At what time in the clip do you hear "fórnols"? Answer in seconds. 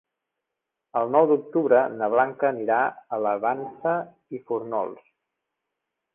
4.51-5.07